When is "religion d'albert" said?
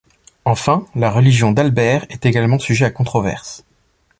1.11-2.07